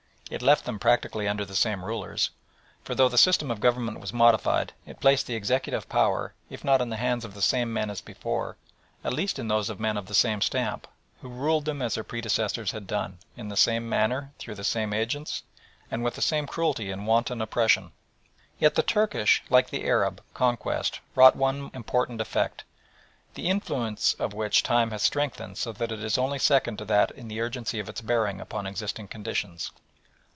[0.31, 2.29] It left them practically under the same rulers,
[2.85, 6.79] for though the system of government was modified, it placed the executive power, if not
[6.79, 8.55] in the hands of the same men as before,
[9.03, 10.87] at least in those of men of the same stamp,
[11.19, 14.93] who ruled them as their predecessors had done, in the same manner, through the same
[14.93, 15.43] agents,
[15.91, 17.91] and with the same cruelty and wanton oppression.
[18.57, 22.63] Yet the Turkish, like the Arab, conquest wrought one important effect,
[23.33, 27.11] the influence of which time has strengthened so that it is only second to that
[27.11, 29.71] in the urgency of its bearing upon existing conditions.